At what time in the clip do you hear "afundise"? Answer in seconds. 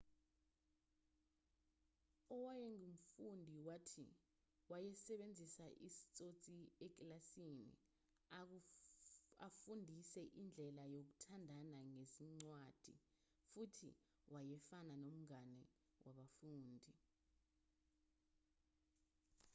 9.47-10.21